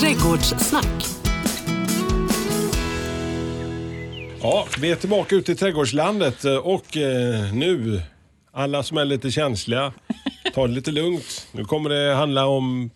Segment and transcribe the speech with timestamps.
[0.00, 1.06] Trädgårdssnack.
[4.42, 8.02] Ja, vi är tillbaka ute i trädgårdslandet eh, och eh, nu,
[8.52, 9.92] alla som är lite känsliga,
[10.54, 11.46] ta det lite lugnt.
[11.52, 12.90] Nu kommer det handla om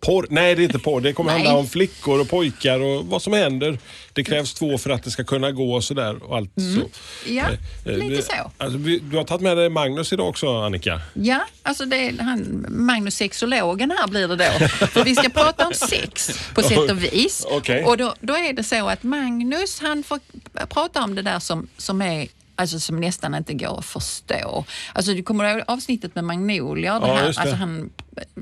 [0.00, 0.26] porr.
[0.30, 1.00] Nej, det är inte porr.
[1.00, 3.78] Det kommer handla om flickor och pojkar och vad som händer.
[4.12, 6.22] Det krävs två för att det ska kunna gå och sådär.
[6.22, 6.88] Och allt så.
[7.30, 7.44] Ja,
[7.84, 8.50] Eh, lite vi- så.
[8.58, 11.00] Alltså, du har tagit med dig Magnus idag också, Annika.
[11.14, 14.68] Ja, alltså det han, Magnus sexologen här blir det då.
[14.86, 17.46] För vi ska prata om sex på sätt och vis.
[17.50, 17.84] Okej.
[17.84, 20.20] Och då, då är det så att Magnus han får
[20.68, 24.64] prata om det där som, som är Alltså som nästan inte går att förstå.
[24.92, 26.84] Alltså du kommer ihåg avsnittet med magnolier?
[27.02, 27.20] Ja.
[27.20, 27.90] Alltså han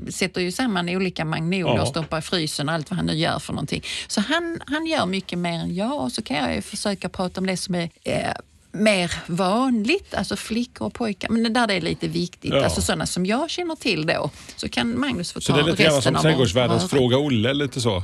[0.09, 1.81] sätter ju samman olika magnolier Ja.
[1.81, 3.83] och stoppar i frysen och allt vad han nu gör för någonting.
[4.07, 7.39] Så han, han gör mycket mer än jag och så kan jag ju försöka prata
[7.41, 8.31] om det som är eh,
[8.77, 12.63] mer vanligt, alltså flickor och pojkar, men det där det är lite viktigt, Ja.
[12.63, 14.29] alltså sådana som jag känner till då.
[14.55, 16.89] Så kan Magnus få Så ta det är lite grann resten som av trädgårdsvärldens.
[16.89, 18.03] Fråga Olle, lite så.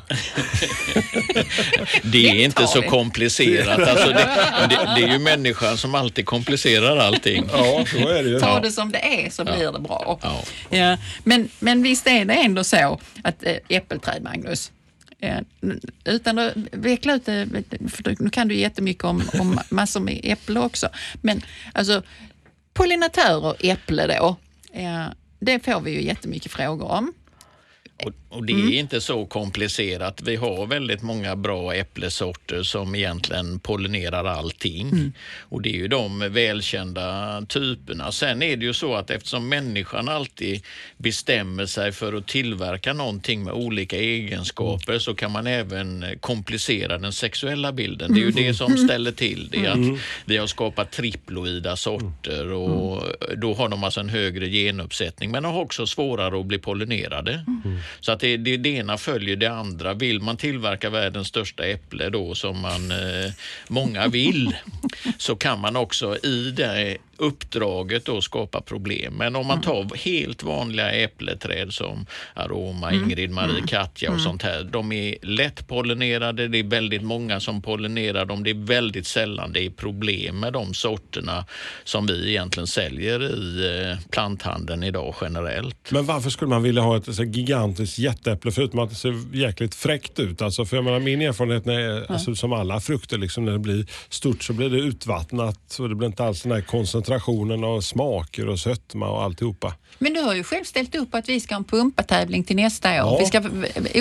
[2.04, 3.80] Det är inte så komplicerat.
[3.90, 4.30] Alltså det,
[4.70, 7.46] det, det är ju människan som alltid komplicerar allting.
[7.52, 8.40] Ja, så är det ju.
[8.40, 10.20] Ta det som det är så blir det bra.
[10.21, 10.43] Ja.
[10.77, 14.74] Ja, men, men visst är det ändå så att äh, äppelträd, Magnus, eh,
[15.24, 15.40] Eh,
[16.05, 17.48] utan att veckla ut det,
[17.90, 20.90] för nu kan du jättemycket om, om massor med äpple också,
[21.21, 21.41] men
[21.74, 22.04] alltså
[22.74, 24.35] pollinatörer, äpple då,
[24.74, 25.05] eh,
[25.40, 27.13] det får vi ju jättemycket frågor om.
[28.04, 30.21] Och, och det är inte så komplicerat.
[30.21, 35.13] Vi har väldigt många bra äpplesorter som egentligen pollinerar allting.
[35.40, 38.12] Och det är ju de välkända typerna.
[38.12, 40.62] Sen är det ju så att eftersom människan alltid
[40.98, 47.13] bestämmer sig för att tillverka någonting med olika egenskaper så kan man även komplicera den
[47.13, 48.13] sexuella bilden.
[48.13, 49.68] Det är ju det som ställer till det.
[49.68, 53.03] Att vi har skapat triploida sorter och
[53.37, 57.45] då har de alltså en högre genuppsättning men de har också svårare att bli pollinerade.
[57.99, 59.93] Så att det, det, det ena följer det andra.
[59.93, 63.32] Vill man tillverka världens största äpple då som man, eh,
[63.68, 64.56] många vill
[65.18, 69.13] så kan man också i det uppdraget då skapa problem.
[69.13, 74.63] Men om man tar helt vanliga äppleträd som Aroma, Ingrid, Marie, Katja och sånt här.
[74.63, 76.47] De är lätt pollinerade.
[76.47, 78.44] Det är väldigt många som pollinerar dem.
[78.44, 81.46] Det är väldigt sällan det är problem med de sorterna
[81.84, 85.91] som vi egentligen säljer i eh, planthandeln idag generellt.
[85.91, 89.75] Men varför skulle man vilja ha ett så gigantiskt jätteäpple förutom att det ser jäkligt
[89.75, 90.41] fräckt ut?
[90.41, 93.85] Alltså, för jag menar, min erfarenhet när, alltså, som alla frukter, liksom, när det blir
[94.09, 97.03] stort så blir det utvattnat och det blir inte alls den här koncentrationen
[97.64, 99.74] av smaker och sötma och alltihopa.
[100.00, 102.90] Men du har ju själv ställt upp att vi ska ha en pumpatävling till nästa
[102.90, 102.96] år.
[102.96, 103.18] Ja.
[103.19, 103.41] Vi ska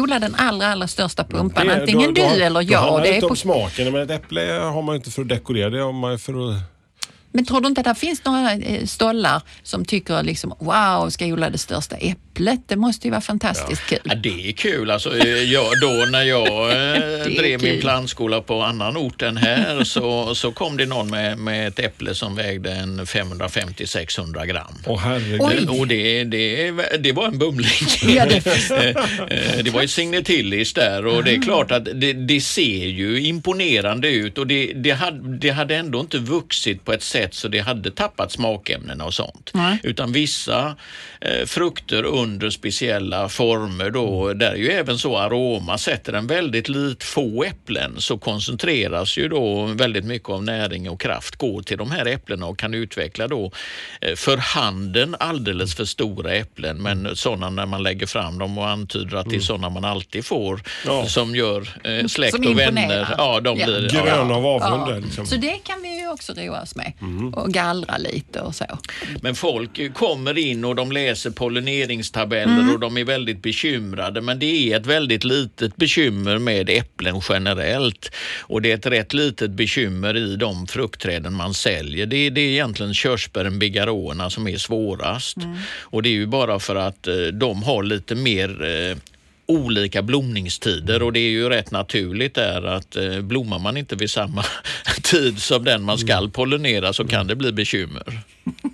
[0.01, 1.67] odla den allra, allra största pumpan.
[1.67, 2.79] Det- Antingen då- då- du eller Då jag.
[2.79, 3.93] handlar det Det är inte på, om smaken.
[3.93, 6.57] Men ett äpple har man ju inte för att dekorera, det har man för att...
[7.33, 11.25] men tror du inte att det finns några eh, stollar som tycker liksom wow, ska
[11.27, 12.32] jag odla det största äpplet?
[12.67, 14.21] Det måste ju vara fantastiskt Ja, kul.
[14.23, 14.91] det är kul.
[14.91, 17.81] Alltså, jag, då när jag eh, drev min kul.
[17.81, 22.15] plantskola på annan ort än här så, så kom det någon med, med ett äpple
[22.15, 24.75] som vägde en 550-600 gram.
[24.87, 25.69] Åh herregud.
[25.71, 27.71] Och det, det, det var en bumling.
[28.17, 28.43] Ja, det-
[29.31, 33.21] Eh, det var ju Signetillis där och det är klart att det, det ser ju
[33.21, 37.49] imponerande ut och det, det, hade, det hade ändå inte vuxit på ett sätt så
[37.49, 39.51] det hade tappat smakämnena och sånt.
[39.55, 39.79] Nej.
[39.83, 40.77] Utan vissa
[41.21, 46.69] eh, frukter under speciella former då, där är ju även så aroma, sätter en väldigt
[46.69, 51.79] lit få äpplen så koncentreras ju då väldigt mycket av näring och kraft går till
[51.79, 53.51] de här äpplena och kan utveckla då
[54.01, 58.69] eh, för handen alldeles för stora äpplen men sådana när man lägger fram dem och
[58.69, 61.07] antyder att det är sådana man alltid får Ja.
[61.07, 63.15] som gör eh, släkt Som och vänner.
[63.19, 63.67] Ja, de Ja.
[63.67, 64.99] blir, Grön av avund Ja.
[65.05, 65.27] liksom.
[65.27, 66.93] Så det kan vi ju också roa oss med
[67.35, 68.65] och gallra lite och så.
[69.23, 71.31] Men folk kommer in och de läser
[72.13, 74.21] pollineringstabeller och de är väldigt bekymrade.
[74.21, 78.11] Men det är ett väldigt litet bekymmer med äpplen generellt.
[78.41, 82.07] Och det är ett rätt litet bekymmer i de fruktträden man säljer.
[82.07, 85.37] Det är, det är egentligen körsbären bigarona som är svårast.
[85.81, 88.97] Och det är ju bara för att eh, de har lite mer eh,
[89.47, 94.11] olika blomningstider och det är ju rätt naturligt där att eh, blommar man inte vid
[94.11, 94.45] samma
[95.03, 98.21] tid som den man skall pollinera så kan det bli bekymmer.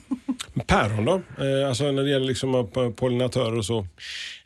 [0.68, 1.22] Päron då?
[1.44, 3.78] Eh, alltså när det gäller liksom pollinatörer och så.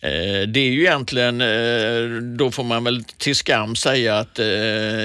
[0.01, 4.39] Eh, Det är ju egentligen, eh, då får man väl till skam säga att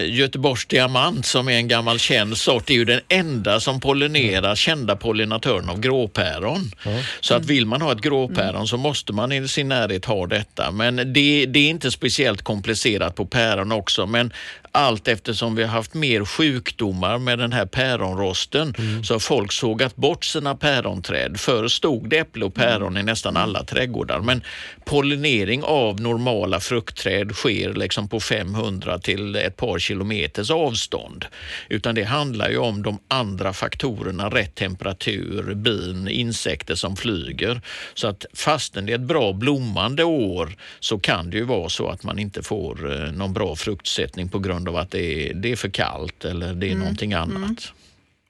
[0.06, 4.96] Göteborgs diamant som är en gammal känd sort är ju den enda som pollinerar kända
[4.96, 6.72] pollinatören av gråpäron.
[7.20, 10.72] Så att vill man ha ett gråpäron så måste man i sin närhet ha detta.
[10.72, 14.06] Men det, det är inte speciellt komplicerat på päron också.
[14.06, 14.34] Men
[14.72, 19.04] allt eftersom vi har haft mer sjukdomar med den här päronrosten Mm.
[19.04, 21.40] så har folk sågat bort sina päronträd.
[21.40, 24.42] Förr stod det äpple och päron i nästan alla trädgårdar men
[24.86, 31.26] pollinering av normala fruktträd sker liksom på 500 till ett par kilometers avstånd.
[31.70, 37.62] Utan det handlar ju om de andra faktorerna, rätt temperatur, bin, insekter som flyger.
[37.94, 41.90] Så att fastän det är ett bra blommande år så kan det ju vara så
[41.90, 45.52] att man inte får eh, någon bra fruktsättning på grund av att det är, det
[45.52, 47.74] är för kallt eller det är någonting annat.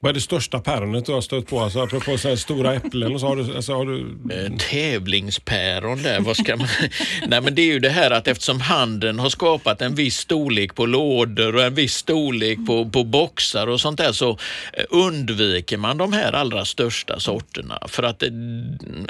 [0.07, 1.59] Vad är det största päronet du har stött på?
[1.59, 6.03] Alltså, apropå så här stora äpplen, och så har du, alltså, har du Eh, Tävlingspäron
[6.03, 6.67] där, vad ska man...
[7.27, 10.75] Nej men det är ju det här att eftersom handeln har skapat en viss storlek
[10.75, 14.29] på lådor och en viss storlek på, på boxar och sånt där så
[14.73, 17.79] eh, undviker man de här allra största sorterna.
[17.87, 18.29] För att eh,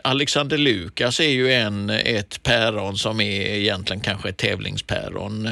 [0.03, 5.49] Alexander Lukas är ju en, ett päron som är egentligen kanske ett tävlingspäron.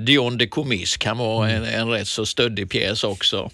[0.00, 3.50] Dion de Comis kan vara en, en rätt så stöddig pjäs också.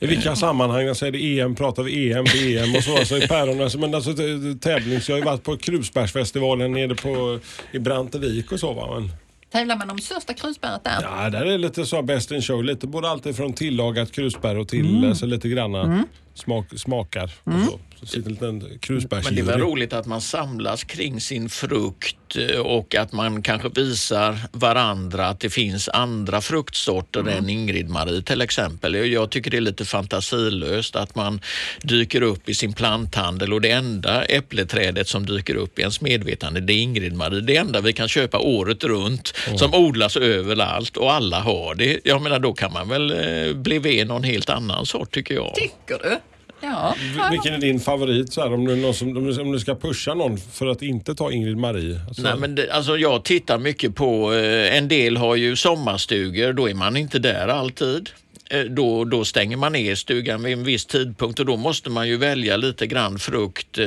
[0.00, 0.87] I vilka sammanhang?
[0.88, 2.98] Alltså är det EM, pratar vi EM, VM och så.
[2.98, 4.14] Alltså i päron, alltså, men alltså
[4.60, 5.08] tävlings...
[5.08, 7.38] Jag har ju varit på Krusbärsfestivalen nere på,
[7.72, 9.00] i Brantevik och så va.
[9.00, 9.10] Men,
[9.52, 10.98] Tävlar man om största krusbäret där?
[11.02, 12.64] ja, där är det lite så best in show.
[12.64, 16.04] Lite både alltid från tillagat krusbär och till alltså, lite granna
[16.34, 17.30] smak, smakar.
[17.44, 17.78] Och så.
[18.02, 19.42] En liten Men det är krusbärsjury.
[19.42, 25.26] väl roligt att man samlas kring sin frukt eh, och att man kanske visar varandra
[25.28, 28.94] att det finns andra fruktsorter än Ingrid-Marie till exempel.
[28.94, 31.40] Jag- Jag tycker det är lite fantasilöst att man
[31.82, 36.60] dyker upp i sin planthandel och det enda äppleträdet som dyker upp i ens medvetande
[36.60, 37.40] det är Ingrid-Marie.
[37.40, 42.00] Det enda vi kan köpa året runt som odlas överallt och alla har det.
[42.04, 45.54] Jag menar då kan man väl eh, bli ved någon helt annan sort tycker jag.
[45.54, 46.18] Tycker du?
[46.60, 46.94] Ja.
[47.30, 50.14] Vilken är din favorit så här, om, du, är någon som, om du- ska pusha
[50.14, 52.00] någon för att inte ta Ingrid Marie?
[52.08, 56.52] Alltså, Nej, men det, alltså jag tittar mycket på, eh, en del har ju sommarstugor,
[56.52, 58.10] då är man inte där alltid.
[58.50, 62.08] Eh, Då, då stänger man ner stugan vid en viss tidpunkt och då måste man
[62.08, 63.78] ju välja lite grann frukt.
[63.78, 63.86] eh,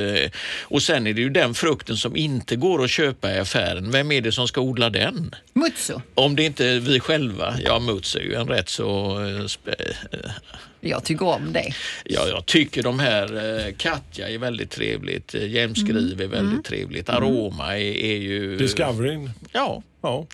[0.62, 3.92] Och sen är det ju den frukten som inte går att köpa i affären.
[3.92, 5.36] Vem är det som ska odla den?
[5.54, 5.94] Mutsu.
[6.16, 7.56] Om det inte är vi själva.
[7.66, 9.18] Ja, Muts är ju en rätt så...
[10.82, 11.74] eh, eh, Jag tycker om det.
[12.06, 15.36] Ja, jag tycker de här eh, Katja är väldigt trevligt.
[15.36, 17.10] eh, Jämskriv är väldigt trevligt.
[17.10, 18.58] Aroma är, är ju...
[18.58, 19.30] Discovery?
[19.52, 20.26] Ja, Ja.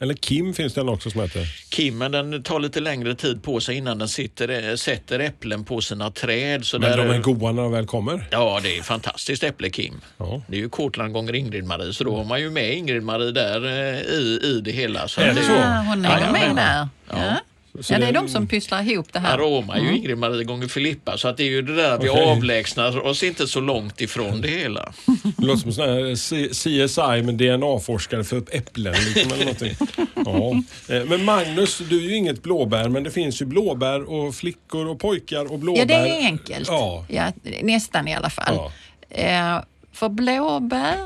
[0.00, 1.46] Eller Kim finns det en också som heter.
[1.70, 6.10] Kimmen den tar lite längre tid på sig innan den sitter, sätter äpplen på sina
[6.10, 6.66] träd.
[6.66, 8.28] Så Men där de är goda när de väl kommer.
[8.30, 10.00] Ja, det är fantastiskt äpple Kim.
[10.16, 10.42] Ja.
[10.48, 14.00] Det är ju Kortland gånger Ingrid-Marie, så då har man ju med Ingrid-Marie där eh,
[14.00, 15.08] i, i det hela.
[15.08, 15.52] Så Är det så?
[15.52, 16.54] Ja, hon är Ja, med ja.
[16.54, 16.88] där.
[17.10, 17.36] Ja.
[17.80, 19.34] Så Ja, det är de som pysslar ihop det här.
[19.34, 22.08] Aroma är ju Ingrid-Marie gånger Filippa, så att det är ju det där att vi
[22.08, 24.92] avlägsnar oss inte så långt ifrån det hela.
[25.36, 26.14] Det låter som sån här
[26.52, 28.94] CSI med DNA-forskare för äpplen.
[29.14, 29.74] Liksom, eller någonting.
[30.14, 30.62] Ja.
[30.96, 34.86] Eh, Men Magnus, du är ju inget blåbär, men det finns ju blåbär och flickor
[34.88, 35.80] och pojkar och blåbär.
[35.80, 36.68] Ja, det är enkelt.
[36.68, 37.04] Ja.
[37.08, 37.32] Ja,
[37.62, 38.54] nästan i alla fall.
[38.56, 38.72] Ja.
[39.10, 39.62] Eh,
[39.92, 40.98] för blåbär,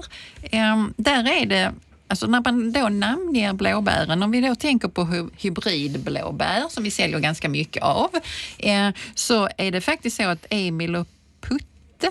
[0.42, 1.72] eh, där är det
[2.08, 6.90] Alltså när man då namnger blåbären, om vi då tänker på hy- hybridblåbär som vi
[6.90, 8.10] säljer ganska mycket av,
[8.58, 11.06] eh, så är det faktiskt så att Emil och
[11.40, 12.10] Putte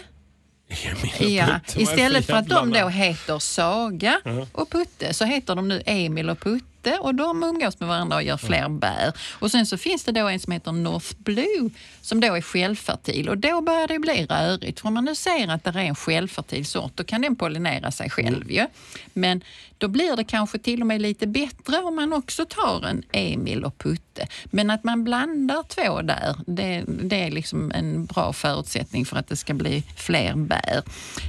[1.19, 6.29] Ja, istället för att de då heter Saga och Putte så heter de nu Emil
[6.29, 9.13] och Putte och de umgås med varandra och gör fler bär.
[9.39, 11.69] Och sen så finns det då en som heter North Blue
[12.01, 14.79] som då är självfertil och då börjar det bli rörigt.
[14.79, 17.91] För om man nu ser att det är en självfertil sort då kan den pollinera
[17.91, 18.65] sig själv ju.
[19.13, 19.41] Men
[19.83, 23.63] då blir det kanske till och med lite bättre om man också tar en Emil
[23.63, 24.27] och Putte.
[24.45, 29.27] Men att man blandar två där, det, det är liksom en bra förutsättning för att
[29.27, 30.83] det ska bli fler bär.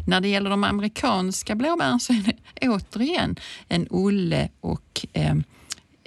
[0.06, 3.36] När det gäller de amerikanska blåbären så är det återigen
[3.68, 5.36] en Olle och eh,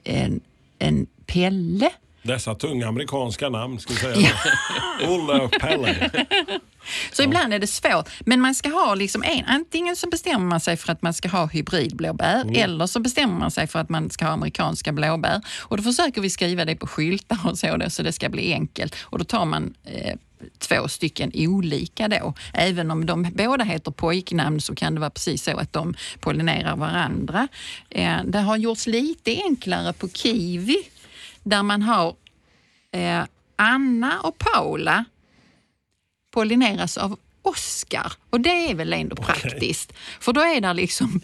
[0.04, 0.40] en,
[0.80, 1.92] en Pelle.
[2.22, 4.30] Dessa tunga amerikanska namn, ska vi säga.
[5.08, 6.26] Olle Pelle.
[7.12, 8.10] Så ibland är det svårt.
[8.20, 9.46] Men man ska ha liksom en.
[9.46, 13.52] Antingen så bestämmer man sig för att man ska ha hybridblåbär eller så bestämmer man
[13.52, 15.42] sig för att man ska ha amerikanska blåbär.
[15.60, 18.54] Och då försöker vi skriva det på skyltar och så, då, så det ska bli
[18.54, 18.96] enkelt.
[19.02, 20.16] Och då tar man eh,
[20.60, 22.34] två stycken olika då.
[22.54, 26.76] Även om de båda heter pojknamn så kan det vara precis så att de pollinerar
[26.76, 27.48] varandra.
[27.90, 30.78] Eh, det har gjorts lite enklare på kiwi
[31.50, 32.16] där man har
[32.92, 33.24] eh,
[33.56, 35.06] Anna och Paula
[36.32, 39.94] pollineras av Oscar och det är väl ändå praktiskt.
[40.20, 41.22] För då är det liksom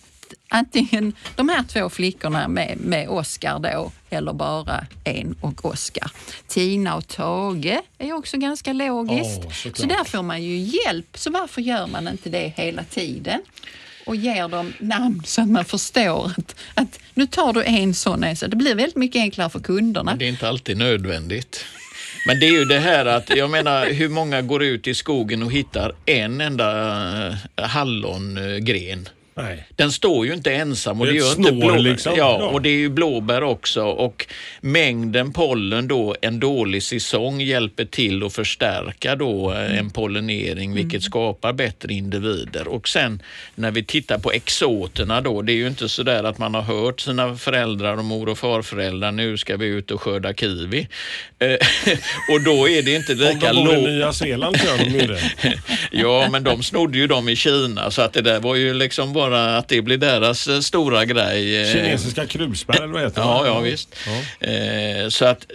[0.50, 6.12] antingen de här två flickorna med, med Oscar då eller bara en och Oscar.
[6.48, 9.42] Tina och Tage är också ganska logiskt.
[9.56, 9.78] Såklart.
[9.78, 11.18] så där får man ju hjälp.
[11.18, 13.42] Så varför gör man inte det hela tiden?
[14.06, 18.36] Och ger dem namn så att man förstår att, att nu tar du en sån.
[18.36, 20.12] Så det blir väldigt mycket enklare för kunderna.
[20.12, 21.66] Men det är inte alltid nödvändigt.
[22.28, 25.44] Men det är ju det här att, jag menar hur många går ut i skogen
[25.44, 29.10] och hittar en enda eh, hallongren?
[29.36, 29.68] Nej.
[29.76, 31.00] Den står ju inte ensam.
[31.02, 31.80] Och Det det gör ett inte snår, blåbär.
[31.80, 32.14] liksom.
[32.18, 32.46] Ja, Ja.
[32.48, 33.84] och det är ju blåbär också.
[33.84, 34.26] Och
[34.62, 41.04] mängden pollen då en dålig säsong hjälper till att förstärka då eh, en pollinering vilket
[41.04, 42.68] skapar bättre individer.
[42.68, 43.22] Och sen
[43.56, 46.62] när vi tittar på exoterna då, det är ju inte så där att man har
[46.62, 50.88] hört sina föräldrar och mor och farföräldrar nu ska vi ut och skörda kiwi.
[51.40, 51.48] Eh,
[52.34, 53.86] och då är det inte Om lika de bor i lågt.
[53.90, 55.22] Nya Zeeland gör de ju det.
[55.92, 59.14] Ja, men de snodde ju dem i Kina så att det där var ju liksom
[59.30, 61.62] bara att det blir deras eh, stora grej.
[61.62, 61.74] eh.
[61.74, 63.28] Kinesiska krusbär eller vad heter det?
[63.28, 63.96] Ja, ja visst.
[64.40, 65.46] Eh, så att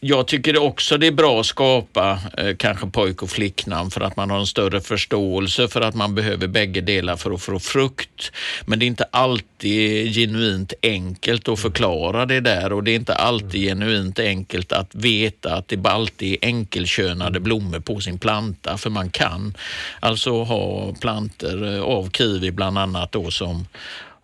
[0.00, 4.16] jag tycker också det är bra att skapa eh, kanske pojk och flicknamn för att
[4.16, 8.32] man har en större förståelse för att man behöver bägge delar för att få frukt.
[8.66, 13.14] Men det är inte alltid genuint enkelt att förklara det där och det är inte
[13.14, 18.90] alltid genuint enkelt att veta att det alltid är enkelkönade blommor på sin planta för
[18.90, 19.54] man kan
[20.00, 23.66] alltså ha planter eh, av kiwi bland annat då som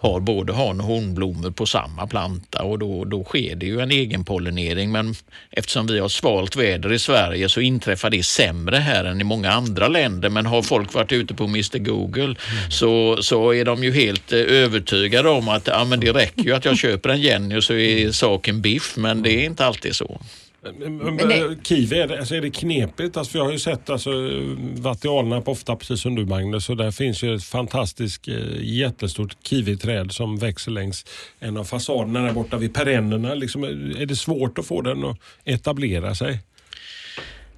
[0.00, 3.90] har både han och honblommor på samma planta och då, då sker det ju en
[3.90, 4.92] egenpollinering.
[4.92, 5.14] Men
[5.50, 9.50] eftersom vi har svalt väder i Sverige så inträffar det sämre här än i många
[9.50, 10.28] andra länder.
[10.28, 12.34] Men har folk varit ute på Mr Google
[12.70, 16.54] så, så är de ju helt eh, övertygade om att ja, men det räcker ju
[16.54, 18.96] att jag köper en Jenny så är saken biff.
[18.96, 20.20] Men det är inte alltid så.
[20.78, 23.16] Men, det- Kiwi, är det, alltså är det knepigt?
[23.16, 24.10] Alltså, för jag har ju sett, alltså,
[24.74, 28.34] varit i Alnarp ofta precis som du Magnus och där finns ju ett fantastiskt eh,
[28.60, 31.04] jättestort kiwiträd som växer längs
[31.40, 33.34] en av fasaderna där borta vid perennerna.
[33.34, 36.38] Liksom, är det svårt att få den att etablera sig?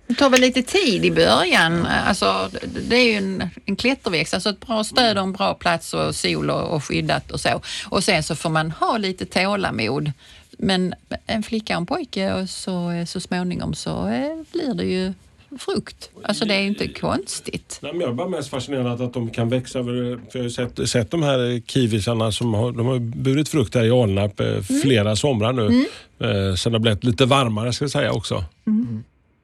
[0.06, 1.86] Det tar väl lite tid i början.
[1.86, 2.50] Alltså,
[2.88, 6.14] det är ju en, en klätterväxt, alltså ett bra stöd och en bra plats och
[6.14, 7.60] sol och, och skyddat och så.
[7.88, 10.12] Och sen så får man ha lite tålamod.
[10.62, 10.94] Men
[11.26, 15.12] en flicka och en pojke och så, så småningom så eh, blir det ju
[15.58, 16.10] frukt.
[16.22, 17.78] Alltså det är ju inte konstigt.
[17.82, 19.92] Nej, men jag är bara mest fascinerad att de kan växa över...
[19.92, 23.74] För jag har ju sett, sett de här kiwisarna som har, de har burit frukt
[23.74, 25.86] här i Alnarp eh, flera somrar nu.
[26.18, 28.44] Eh, sen det har blivit lite varmare ska jag säga också.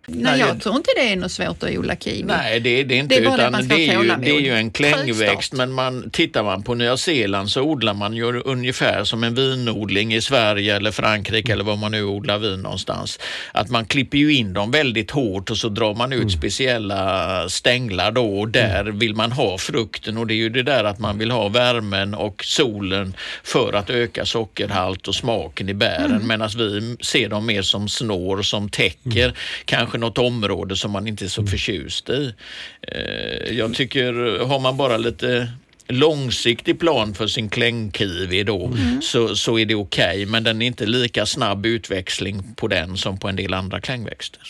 [0.09, 2.23] Nej, Nej, jag det- tror inte det är något svårt att odla kiwi.
[2.23, 4.41] Nej, det, det är inte Det är det utan ska det, är ju, det är
[4.41, 5.53] ju en klängväxt.
[5.53, 10.15] Men man, tittar man på Nya Zeeland så odlar man ju ungefär som en vinodling
[10.15, 13.19] i Sverige eller Frankrike eller var man nu odlar vin någonstans.
[13.53, 18.11] Att man klipper ju in dem väldigt hårt och så drar man ut speciella stänglar
[18.13, 21.19] då och där vill man ha frukten och det är ju det där att man
[21.19, 26.97] vill ha värmen och solen för att öka sockerhalt och smaken i bären medan vi
[27.01, 29.35] ser dem mer som snår som täcker
[29.65, 32.35] kanske något område som man inte är så förtjust i.
[32.83, 35.49] Eh, Jag tycker, har man bara lite
[35.89, 38.73] långsiktig plan för sin klängkiwi då
[39.03, 43.19] så, så är det okej men den är inte lika snabb utväxling på den som
[43.19, 44.41] på en del andra klängväxter.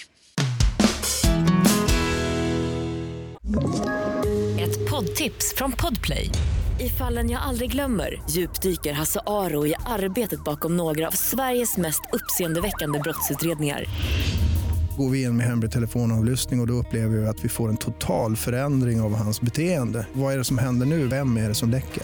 [4.60, 6.30] Ett poddtips från Podplay.
[6.80, 12.02] I fallen jag aldrig glömmer djupdyker Hasse Aro i arbetet bakom några av Sveriges mest
[12.12, 13.84] uppseendeväckande brottsutredningar.
[14.96, 17.76] Går vi in med hemlig telefonavlyssning och, och då upplever vi att vi får en
[17.76, 20.06] total förändring av hans beteende.
[20.12, 21.06] Vad är det som händer nu?
[21.06, 22.02] Vem är det som läcker?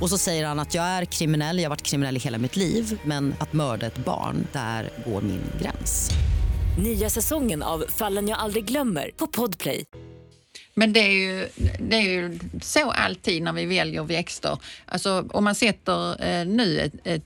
[0.00, 2.56] Och så säger han att jag är kriminell, jag har varit kriminell i hela mitt
[2.56, 6.10] liv men att mörda ett barn, där går min gräns.
[6.78, 9.84] Nya säsongen av Fallen jag aldrig glömmer på Podplay.
[10.74, 11.48] Men det är, ju,
[11.80, 14.58] det är ju så alltid när vi väljer växter.
[14.84, 17.24] Alltså om man sätter eh, nu ett, ett,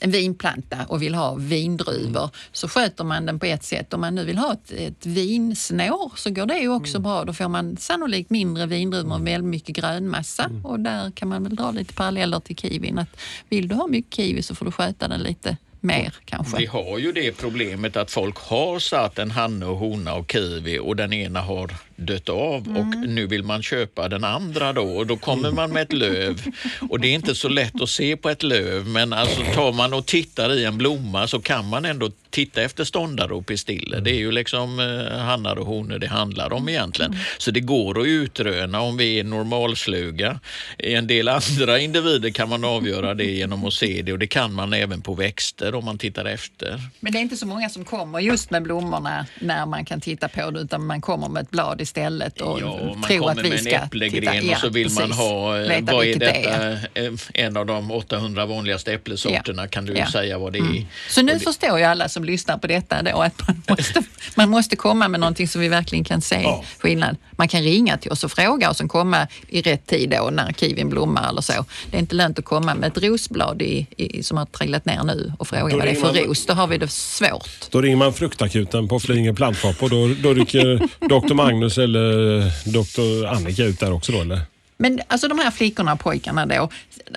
[0.00, 3.94] en vinplanta och vill ha vindruvor så sköter man den på ett sätt.
[3.94, 7.24] Om man nu vill ha ett, ett vinsnår så går det ju också bra.
[7.24, 10.50] Då får man sannolikt mindre vindruvor och väldigt mycket grönmassa.
[10.64, 12.98] Och där kan man väl dra lite paralleller till kiwin.
[12.98, 13.16] Att
[13.48, 16.56] vill du ha mycket kiwi så får du sköta den lite mer kanske.
[16.56, 20.78] Vi har ju det problemet att folk har satt en hanne och hona och kiwi
[20.78, 25.06] och den ena har dött av och nu vill man köpa den andra då och
[25.06, 26.42] då kommer man med ett löv
[26.90, 29.94] och det är inte så lätt att se på ett löv men alltså tar man
[29.94, 34.00] och tittar i en blomma så kan man ändå titta efter ståndare och pistiller.
[34.00, 37.16] Det är ju liksom eh, hannar och honor det handlar om egentligen.
[37.38, 40.40] Så det går att utröna om vi är normalsluga.
[40.78, 44.26] I en del andra individer kan man avgöra det genom att se det och det
[44.26, 46.80] kan man även på växter om man tittar efter.
[47.00, 50.28] Men det är inte så många som kommer just med blommorna när man kan titta
[50.28, 53.38] på det utan man kommer med ett blad istället och Ja, man tror kommer att
[53.46, 54.52] vi med ska titta.
[54.52, 55.16] och så vill man precis.
[55.16, 59.68] ha, eh, Veta vad är detta, Eh, en av de 800 vanligaste äppelsorterna, Ja.
[59.68, 60.10] kan du Ja.
[60.10, 60.86] säga vad det är?
[61.10, 64.02] Så nu det- förstår ju alla som som lyssnar på detta då att man måste,
[64.36, 66.64] man måste komma med någonting som vi verkligen kan se Ja.
[66.78, 67.16] skillnad.
[67.36, 70.52] Man kan ringa till oss och fråga och sen komma i rätt tid då när
[70.52, 71.64] kiwin blommar eller så.
[71.90, 75.02] Det är inte lönt att komma med ett rosblad i, i, som har trillat ner
[75.04, 76.46] nu och fråga Då vad det är för man- ros.
[76.46, 77.70] Då har vi det svårt.
[77.70, 81.34] Då ringer man fruktakuten på Flyinge plantshop och då, då rycker Dr.
[81.34, 83.26] Magnus eller Dr.
[83.26, 84.40] Annika ut där också då eller?
[84.76, 86.70] Men alltså de här flickorna och pojkarna då,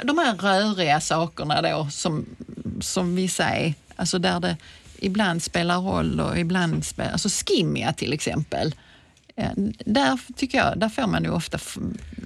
[0.04, 2.26] de här röriga sakerna då som,
[2.82, 4.58] som vi säger, alltså där det
[5.00, 8.76] ibland spelar roll och ibland spelar, alltså skimmiga till exempel.
[9.36, 9.52] Eh,
[9.86, 11.60] Där tycker jag, där får man ju ofta,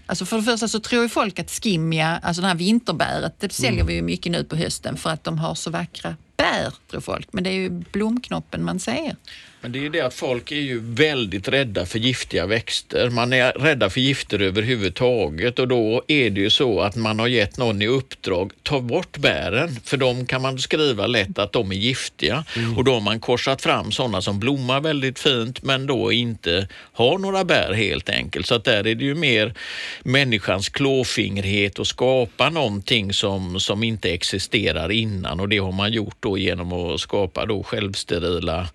[0.05, 3.53] alltså för det första så tror ju folk att skimmiga, alltså det här vinterbäret, det
[3.53, 7.01] säljer vi ju mycket nu på hösten för att de har så vackra bär, tror
[7.01, 7.27] folk.
[7.33, 9.15] Men det är ju blomknoppen man ser.
[9.61, 13.09] Men det är ju det att folk är ju väldigt rädda för giftiga växter.
[13.09, 17.27] Man är rädda för gifter överhuvudtaget och då är det ju så att man har
[17.27, 21.71] gett någon i uppdrag, ta bort bären, för de kan man skriva lätt att de
[21.71, 22.43] är giftiga.
[22.77, 27.17] Och då har man korsat fram sådana som blommar väldigt fint men då inte har
[27.17, 28.47] några bär helt enkelt.
[28.47, 29.53] Så att där är det ju mer
[30.03, 36.17] människans klåfingrighet att skapa någonting som, som inte existerar innan och det har man gjort
[36.19, 38.67] då genom att skapa då självsterila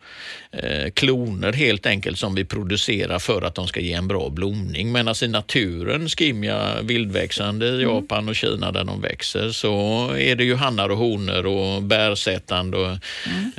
[0.53, 4.93] eh, kloner helt enkelt som vi producerar för att de ska ge en bra blomning.
[4.93, 9.75] Medan i naturen, skimja vildväxande i Japan och Kina där de växer, så
[10.17, 12.77] är det ju hannar och honor och bärsättande.
[12.77, 12.91] Och,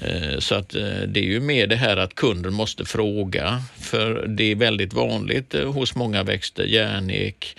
[0.06, 4.28] eh, så att eh, det är ju mer det här att kunden måste fråga, för
[4.28, 7.58] det är väldigt vanligt eh, hos många växter, järnek,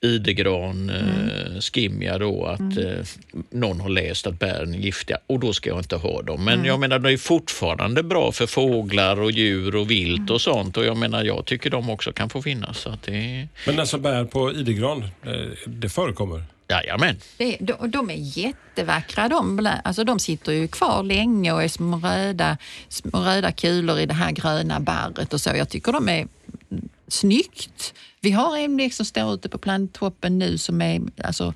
[0.00, 3.06] idegran, eh, skimja då, att eh,
[3.50, 6.44] någon har läst att bären är giftiga och då ska jag inte ha dem.
[6.44, 10.76] Men jag menar, det är fortfarande bra för fåglar och djur och vilt och sånt
[10.76, 12.78] och jag menar, jag tycker de också kan få finnas.
[12.78, 15.32] Så att det, Men alltså bär på idegran, eh,
[15.66, 16.44] det förekommer?
[16.70, 17.16] jajamän.
[17.36, 19.28] Det, de, de är jättevackra.
[19.28, 22.56] De, alltså de sitter ju kvar länge och är små röda,
[22.88, 25.50] små röda kulor i det här gröna barret och så.
[25.56, 26.28] Jag tycker de är
[27.08, 27.94] snyggt.
[28.20, 31.54] Vi har en växt som står ute på planttoppen nu som är alltså,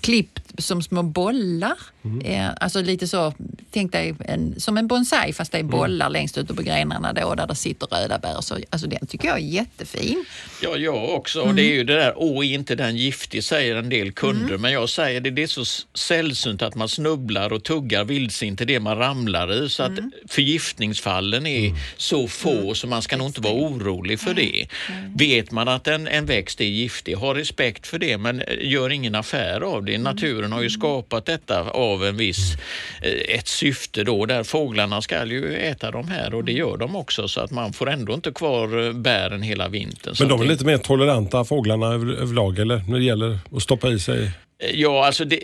[0.00, 1.76] klippt som små bollar.
[2.24, 3.34] Eh, alltså lite så,
[3.70, 7.34] tänk dig en, som en bonsai fast det är bollar längst ute på grenarna då
[7.34, 8.40] där det sitter röda bär.
[8.40, 10.24] Så, alltså den tycker jag är jättefin.
[10.62, 11.40] Ja, jag också.
[11.40, 14.58] Och Det är ju det där, åh, är inte den giftig, säger en del kunder.
[14.58, 18.66] Men jag säger det, det är så sällsynt att man snubblar och tuggar vildsint till
[18.66, 19.68] det man ramlar i.
[19.68, 24.66] Så att förgiftningsfallen är så få så man ska nog inte vara orolig för det.
[25.16, 28.90] Vet man att en, en växt är giftig, ha respekt för det men eh, gör
[28.90, 29.98] ingen affär av det.
[29.98, 32.54] Naturen har ju skapat detta av en viss,
[33.02, 36.96] eh, ett syfte då där fåglarna ska ju äta de här och det gör de
[36.96, 40.14] också så att man får ändå inte kvar eh, bären hela vintern.
[40.18, 42.84] Men de är det- lite mer toleranta fåglarna över, överlag eller?
[42.88, 44.30] När det gäller att stoppa i sig?
[44.72, 45.40] Ja, alltså det,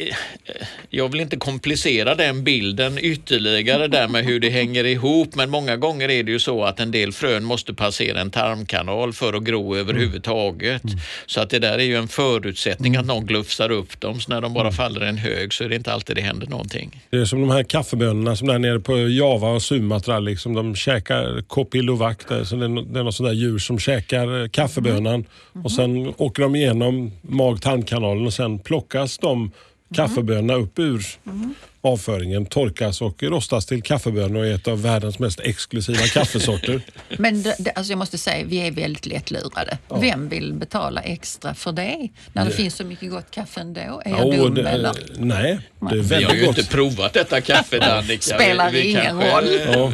[0.90, 5.76] jag vill inte komplicera den bilden ytterligare där med hur det hänger ihop, men många
[5.76, 9.42] gånger är det ju så att en del frön måste passera en tarmkanal för att
[9.42, 10.82] gro överhuvudtaget.
[11.26, 14.40] Så att det där är ju en förutsättning att någon glufsar upp dem, så när
[14.40, 17.02] de bara faller i en hög så är det inte alltid det händer någonting.
[17.10, 20.18] Det är som de här kaffebönorna som där nere på Java och Sumatra.
[20.18, 22.28] Liksom, de käkar kopilovak.
[22.28, 25.24] där, så Det är, något sånt där djur som käkar kaffebönan.
[25.64, 29.50] Och sen åker de igenom mag-tarmkanalen och sen plockas de
[29.94, 31.40] kaffebönorna upp ur mm.
[31.40, 36.80] Mm avföringen, torkas och rostas till kaffebönor och är ett av världens mest exklusiva kaffesorter.
[37.18, 39.78] Men det, det, alltså jag måste säga, vi är väldigt lättlurade.
[40.00, 42.08] Vem vill betala extra för det?
[42.32, 43.80] När det finns så mycket gott kaffe ändå?
[44.04, 44.92] Är jag Ja, dum det, eller?
[45.18, 46.58] nej, det är Vi har väldigt ju gott.
[46.58, 48.20] inte provat detta kaffet Annika.
[48.34, 49.60] Spelar Vi- vi ingen kanske- roll.
[49.74, 49.92] Ja.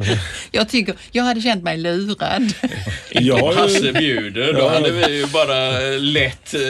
[0.50, 2.52] Jag, tycker, jag hade känt mig lurad.
[3.10, 4.68] Ja, Hasse bjuder, då Ja.
[4.68, 6.60] hade vi ju bara lätt eh,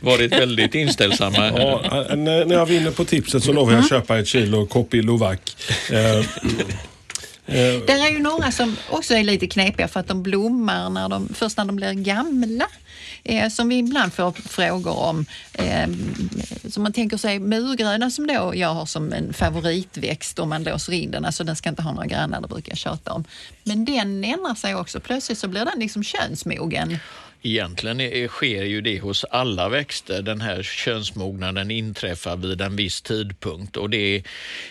[0.00, 1.46] varit väldigt inställsamma.
[1.56, 5.02] Ja, när när jag vinner på tipset så lovar jag att köpa ett kilo Kopi
[5.02, 5.56] Lovak.
[5.90, 6.24] Eh, eh,
[7.86, 11.28] Det är ju några som också är lite knepiga för att de blommar när de,
[11.34, 12.66] först när de blir gamla.
[13.24, 15.26] Eh, som vi ibland får frågor om.
[15.52, 15.88] Eh,
[16.70, 20.92] som man tänker sig murgröna som då jag har som en favoritväxt om man låser
[20.92, 21.24] in den.
[21.24, 23.24] Alltså den ska inte ha några grannar, det brukar jag tjata om.
[23.62, 25.00] Men den ändrar sig också.
[25.00, 26.98] Plötsligt så blir den liksom könsmogen.
[27.46, 30.22] Egentligen är, sker ju det hos alla växter.
[30.22, 34.24] Den här könsmognaden inträffar vid en viss tidpunkt och det,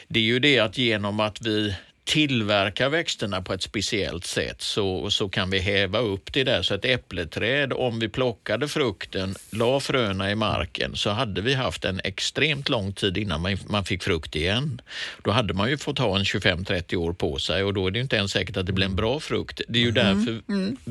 [0.07, 5.09] det är ju det att genom att vi tillverkar växterna på ett speciellt sätt så,
[5.11, 6.61] så kan vi häva upp det där.
[6.61, 11.85] Så ett äppleträd, om vi plockade frukten, la fröna i marken så hade vi haft
[11.85, 14.81] en extremt lång tid innan man, man fick frukt igen.
[15.23, 17.99] Då hade man ju fått ha en 25-30 år på sig och då är det
[17.99, 19.61] inte ens säkert att det blir en bra frukt.
[19.67, 20.25] Det är ju Mm.
[20.25, 20.41] därför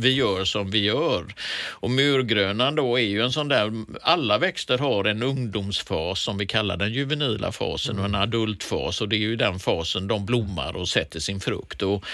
[0.01, 1.25] vi gör som vi gör.
[1.71, 3.73] Och murgrönan då är ju en sån där,
[4.03, 9.09] alla växter har en ungdomsfas som vi kallar den juvenila fasen och en adultfas och
[9.09, 11.83] det är ju den fasen de blommar och sätter sin frukt.
[11.83, 12.05] Och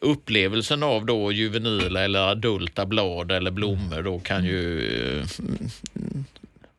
[0.00, 4.80] upplevelsen av då juvenila eller adulta blad eller blommor då kan ju
[5.18, 5.26] eh,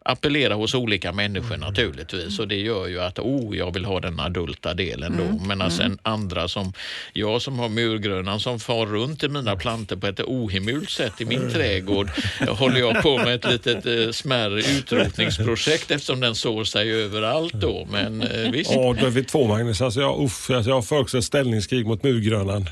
[0.05, 4.19] appellera hos olika människor naturligtvis och det gör ju att oh, jag vill ha den
[4.19, 5.45] adulta delen då.
[5.45, 6.73] Men sen andra som
[7.13, 11.25] jag som har murgrönan som far runt i mina plantor på ett ohemult sätt i
[11.25, 12.09] min trädgård
[12.47, 17.87] håller jag på med ett litet eh, smärre utrotningsprojekt eftersom den sår sig överallt då.
[17.91, 18.71] Men eh, visst.
[18.73, 19.81] Ja, då är vi två Magnus.
[19.81, 22.69] Alltså jag, uff, alltså jag för också ett ställningskrig mot murgrönan.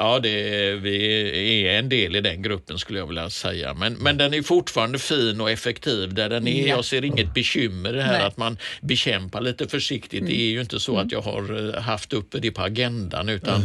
[0.00, 3.74] Ja, det, vi är en del i den gruppen skulle jag vilja säga.
[3.74, 6.66] Men, men den är fortfarande fin och effektiv där den är.
[6.66, 6.76] Ja.
[6.76, 8.26] Jag ser inget bekymmer det här Nej.
[8.26, 10.26] att man bekämpar lite försiktigt.
[10.26, 13.62] Det är ju inte så att jag har eh, haft uppe det på agendan utan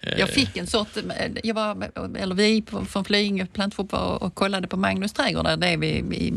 [0.00, 0.88] eh, Jag fick en sort,
[1.42, 5.76] jag var, eller vi från Flyinge var och kollade på Magnus trädgård, där det är
[5.76, 6.32] vi i,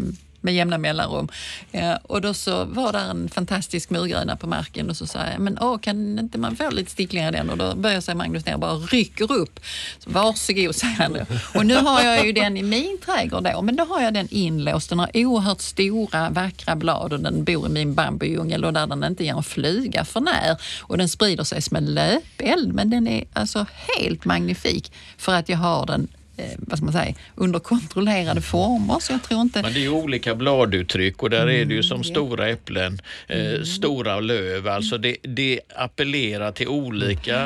[0.45, 1.27] med jämna mellanrum.
[1.71, 5.39] Eh, och då så var där en fantastisk murgröna på marken och så sa jag,
[5.39, 7.49] men åh, kan inte man få lite sticklingar i den?
[7.49, 9.59] Och då böjer sig Magnus ner och bara rycker upp.
[9.99, 11.19] Så, Varsågod, säger han då.
[11.59, 14.27] Och nu har jag ju den i min trädgård då, men då har jag den
[14.31, 14.89] inlåst.
[14.89, 19.03] Den har oerhört stora vackra blad och den bor i min bambudjungel och där den
[19.03, 20.57] inte ger en fluga för när.
[20.81, 23.65] Och den sprider sig som en löpeld, men den är alltså
[23.97, 26.07] helt magnifik för att jag har den
[26.57, 28.99] vad ska man säga, under kontrollerade former.
[28.99, 29.61] Så jag tror inte...
[29.61, 33.61] Men det är ju olika bladuttryck och där är det ju som stora äpplen, eh,
[33.63, 34.67] stora löv.
[34.67, 37.37] Alltså det, det appellerar till olika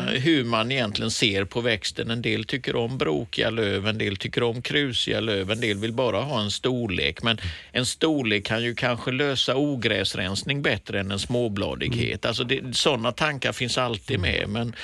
[0.00, 2.10] hur man egentligen ser på växten.
[2.10, 5.92] En del tycker om brokiga löv, en del tycker om krusiga löv, en del vill
[5.92, 7.22] bara ha en storlek.
[7.22, 7.38] Men
[7.72, 12.24] en storlek kan ju kanske lösa ogräsrensning bättre än en småbladighet.
[12.24, 14.48] Alltså det, sådana tankar finns alltid med.
[14.48, 14.74] Men eh,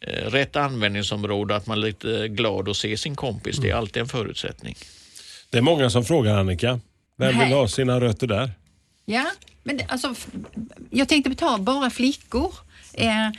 [0.00, 4.08] rätt användningsområde, att man är lite glad att se sin kompis, det är alltid en
[4.08, 4.76] förutsättning.
[5.50, 6.80] Det är många som frågar Annika.
[7.18, 8.50] Vem vill ha sina rötter där?
[9.04, 9.26] Ja,
[9.62, 10.14] men det, alltså,
[10.90, 12.54] jag tänkte ta bara flickor.
[12.92, 13.30] Eh,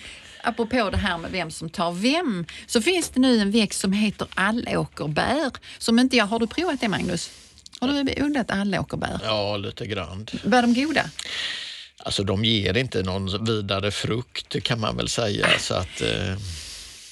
[0.44, 3.94] apropå det här med vem som tar vem, så finns det nu en växt som
[3.94, 5.52] heter allåkerbär.
[5.78, 7.32] Som inte jag, har du provat det Magnus?
[7.80, 9.20] Har du odlat allåkerbär?
[9.24, 10.28] Ja, lite grann.
[10.44, 11.10] Var de goda?
[12.04, 15.48] Alltså de ger inte någon vidare frukt kan man väl säga.
[15.60, 16.38] Så att, eh,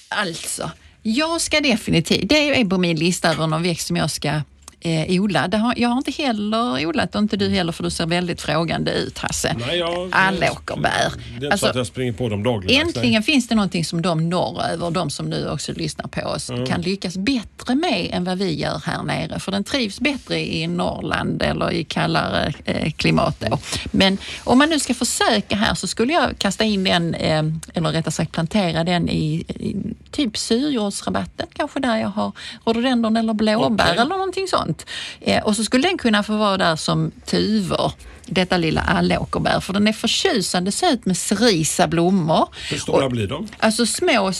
[0.07, 0.71] Alltså,
[1.01, 4.41] jag ska definitivt, det är på min lista över någon växt som jag ska
[4.85, 5.47] eh, odla.
[5.47, 8.41] Det har, jag har inte heller odlat och inte du heller för du ser väldigt
[8.41, 9.55] frågande ut Hasse.
[9.67, 10.91] Nej, jag, Allåkerbär.
[10.91, 12.87] Det är inte Alltså, så att jag springer på dem dagligen.
[12.87, 16.81] Äntligen finns det någonting som de norröver, de som nu också lyssnar på oss, kan
[16.81, 19.39] lyckas bättre med än vad vi gör här nere.
[19.39, 23.39] För den trivs bättre i Norrland eller i kallare eh, klimat.
[23.39, 23.57] Då.
[23.91, 27.43] Men om man nu ska försöka här så skulle jag kasta in den, eh,
[27.73, 29.75] eller rättare sagt plantera den i, i
[30.11, 32.31] typ syrjordsrabatten, kanske där jag har
[32.65, 33.97] rhododendron eller blåbär Okej.
[34.01, 34.74] eller någonting sånt.
[35.21, 37.91] Eh, och så skulle den kunna få vara där som tuvor
[38.27, 42.47] detta lilla allåkerbär för den är förtjusande söt med cerisa blommor.
[42.69, 43.47] Hur stora Och- blir de?
[43.59, 44.31] Alltså små,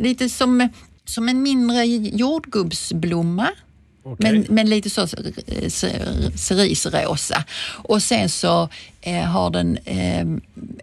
[0.00, 0.68] lite som,
[1.04, 3.48] som en mindre jordgubbsblomma.
[4.02, 4.32] Okej.
[4.32, 7.44] Men, men lite så cer- cerisrosa.
[7.84, 8.68] Och sen så
[9.00, 10.26] eh, har den eh,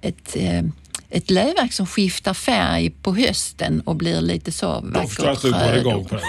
[0.02, 0.64] ett, eh,
[1.10, 5.36] ett lövverk som skiftar färg på hösten och blir lite så Då förstår jag vackert
[5.36, 5.78] att du går röd.
[5.80, 6.24] igång på den.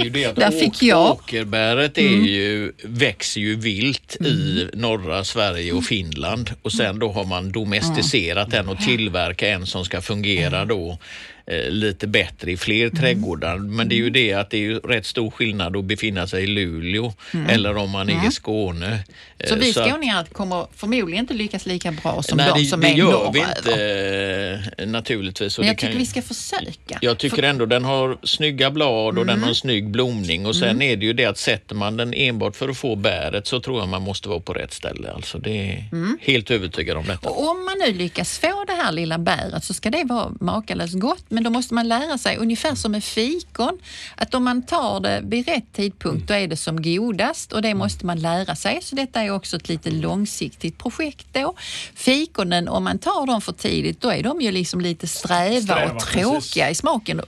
[0.00, 1.00] Är ju det att Där fick jag.
[1.00, 1.12] Mm.
[1.12, 7.24] åkerbäret är ju, växer ju vilt i norra Sverige och Finland och sen då har
[7.24, 10.98] man domesticerat den och tillverkat en som ska fungera då
[11.46, 12.96] eh, lite bättre i fler Mm.
[12.96, 13.56] trädgårdar.
[13.56, 16.42] Men det är ju det att det är ju rätt stor skillnad att befinna sig
[16.44, 17.12] i Luleå
[17.48, 18.98] eller om man är i Skåne.
[19.40, 19.48] Mm.
[19.48, 22.66] Så Eh, vi att- skåningar kommer förmodligen inte lyckas lika bra som Nej, de det,
[22.66, 23.56] som det är gör vi norröver.
[23.58, 25.58] inte eh, naturligtvis.
[25.58, 26.98] Men det jag kan tycker ju- vi ska försöka.
[27.00, 30.82] jag tycker ändå den har snygga blad och den har en snygg blomning och sen
[30.82, 33.78] är det ju det att sätter man den enbart för att få bäret så tror
[33.80, 35.10] jag man måste vara på rätt ställe.
[35.12, 35.84] Alltså det är
[36.20, 37.28] helt övertygad om detta.
[37.30, 40.94] Och om man nu lyckas få det här lilla bäret så ska det vara makalöst
[40.94, 41.24] gott.
[41.28, 43.78] Men då måste man lära sig, ungefär som med fikon,
[44.16, 47.74] att om man tar det vid rätt tidpunkt då är det som godast och det
[47.74, 48.78] måste man lära sig.
[48.82, 51.54] Så detta är också ett lite långsiktigt projekt då.
[51.94, 55.92] Fikonen, om man tar dem för tidigt, då är de ju liksom lite sträva, Sträva,
[55.92, 56.12] och precis.
[56.12, 57.20] tråkiga i smaken.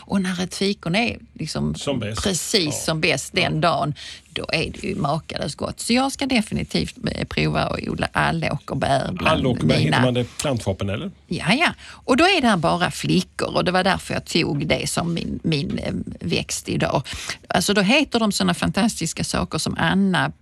[0.00, 3.94] Och när ett fikon är liksom Som precis som bäst den dagen,
[4.38, 5.80] då är det ju makalöst gott.
[5.80, 6.96] Så jag ska definitivt
[7.28, 9.96] prova att odla allåkerbär bland Hallåkerbär, mina...
[9.96, 11.10] hittar man det plantvapen eller?
[11.26, 11.74] Ja, ja.
[11.88, 15.40] Och då är det bara flickor och det var därför jag tog det som min,
[15.42, 17.02] min eh, växt idag.
[17.48, 20.32] Alltså då heter de sådana fantastiska saker som Anna,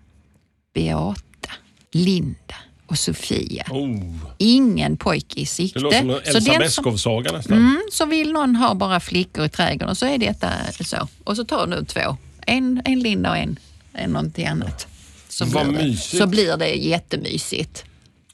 [0.80, 1.52] Beata,
[1.92, 2.54] Linda
[2.86, 3.64] och Sofia.
[3.70, 4.00] Oh,
[4.38, 5.78] Ingen pojke i sikte.
[5.78, 7.58] det låter som en Elsa Beskow-saga nästan.
[7.58, 10.50] Mm, så vill någon ha bara flickor i trädgården så är detta
[10.84, 11.08] så.
[11.24, 12.16] Och så tar du två.
[12.46, 13.58] En, en Linda och en,
[13.92, 14.86] en någonting annat.
[15.28, 16.18] Så Vad blir, det, mysigt.
[16.22, 17.84] så blir det jättemysigt.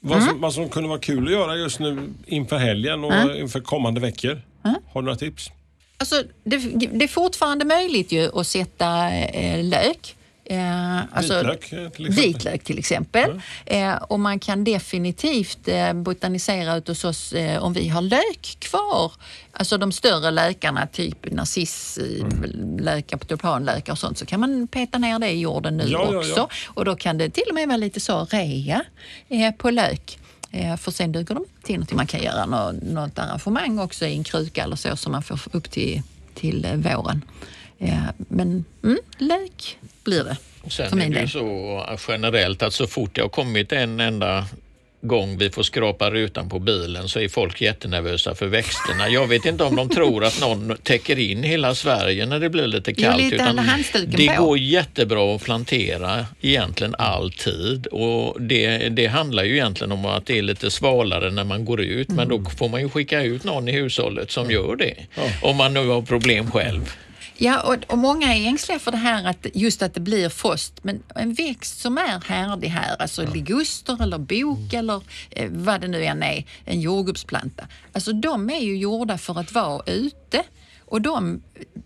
[0.01, 0.29] Vad, Mm.
[0.29, 3.99] som, vad som kunde vara kul att göra just nu inför helgen och inför kommande
[4.01, 4.41] veckor.
[4.63, 5.49] Har du några tips?
[5.97, 6.57] Alltså, det,
[6.93, 10.15] det är fortfarande möjligt ju att sätta eh, lök.
[10.53, 12.23] Eh, alltså, Vitlök eh, till exempel?
[12.23, 13.41] Vitlök till exempel.
[13.65, 18.57] Eh, och man kan definitivt eh, botanisera ut hos oss eh, om vi har lök
[18.59, 19.11] kvar.
[19.51, 25.29] Alltså de större lökarna, typ narcisslökar, tulpanlökar och sånt, så kan man peta ner det
[25.29, 26.33] i jorden nu Ja, ja, också.
[26.37, 26.49] ja.
[26.67, 28.81] Och då kan det till och med vara lite så rea
[29.29, 30.19] eh, på lök.
[30.51, 31.97] Eh, för sen duger de till någonting.
[31.97, 35.39] Man kan göra något, något arrangemang också i en kruka eller så som man får
[35.51, 36.01] upp till,
[36.33, 37.21] till eh, våren.
[38.17, 40.37] Men mm, lök blir det.
[40.63, 44.45] för Sen är min det ju så generellt att så fort har kommit en enda
[45.05, 49.09] gång vi får skrapa rutan på bilen så är folk jättenervösa för växterna.
[49.09, 52.67] Jag vet inte om de tror att någon täcker in hela Sverige när det blir
[52.67, 53.23] lite Jo, kallt.
[53.23, 54.43] lite utan handduken det på.
[54.45, 60.37] går jättebra att plantera egentligen alltid och det, det handlar ju egentligen om att det
[60.37, 62.43] är lite svalare när man går ut men Mm.
[62.43, 64.95] då får man ju skicka ut någon i hushållet som gör det.
[65.41, 66.93] Om man nu har problem själv.
[67.37, 70.83] Ja, och, och många är ängsliga för det här att just att det blir frost.
[70.83, 75.87] Men en växt som är härdig här, alltså liguster eller bok eller eh, vad det
[75.87, 77.67] nu än är, en jordgubbsplanta.
[77.93, 80.43] Alltså de är ju gjorda för att vara ute.
[80.93, 81.41] Och de,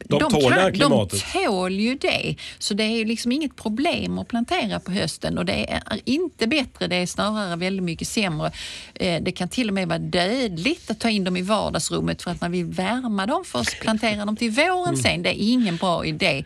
[0.05, 2.35] De det här de tål ju det.
[2.59, 6.87] Så det är liksom inget problem att plantera på hösten och det är inte bättre,
[6.87, 8.51] det är snarare väldigt mycket sämre.
[8.93, 12.31] Eh, Det kan till och med vara dödligt att ta in dem i vardagsrummet för
[12.31, 14.95] att man vill värma dem för att plantera dem till våren Mm.
[14.97, 15.23] sen.
[15.23, 16.43] Det är ingen bra idé.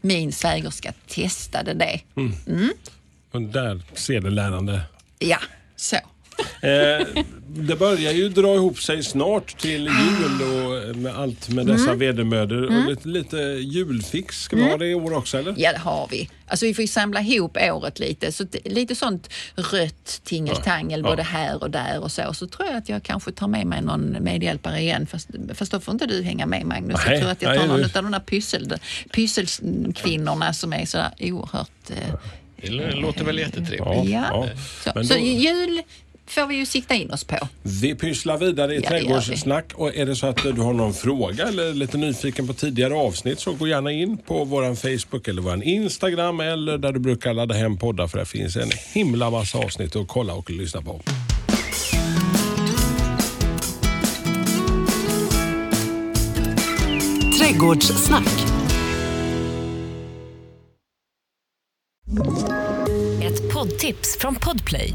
[0.00, 2.00] Min svägerska testade det.
[3.32, 4.80] Och där ser du lärande.
[5.18, 5.38] Ja,
[5.76, 5.96] så.
[6.62, 7.06] Eh,
[7.56, 11.98] det börjar ju dra ihop sig snart till jul och med allt med dessa Mm.
[11.98, 12.66] vedermödor.
[12.66, 14.40] Och lite, lite julfix.
[14.42, 15.54] Ska vi ha det i år också eller?
[15.56, 16.30] Ja, det har vi.
[16.46, 18.32] Alltså vi får ju samla ihop året lite.
[18.32, 21.10] Så lite sånt rött tingeltangel Ja.
[21.10, 22.34] både här och där och så.
[22.34, 25.06] Så tror jag att jag kanske tar med mig någon medhjälpare igen.
[25.06, 27.00] Fast, fast då får inte du hänga med Magnus.
[27.06, 28.72] Nej, jag tror att jag tar nej, någon du- av de där pyssel,
[29.14, 31.90] pysselkvinnorna som är sådär oerhört...
[31.90, 32.14] Eh,
[32.62, 33.80] Det låter väl jättetrevligt.
[33.86, 34.46] Ja, ja.
[34.46, 34.48] ja.
[34.84, 35.82] Så, Men så jul
[36.26, 37.36] får vi ju sikta in oss på.
[37.62, 41.48] Vi pysslar vidare i Ja, trädgårdssnack och är det så att du har någon fråga
[41.48, 45.42] eller är lite nyfiken på tidigare avsnitt så gå gärna in på våran Facebook eller
[45.42, 49.58] våran Instagram eller där du brukar ladda hem poddar för det finns en himla massa
[49.58, 51.00] avsnitt att kolla och lyssna på.
[57.38, 58.44] Trädgårdssnack.
[63.22, 64.94] Ett poddtips från Podplay.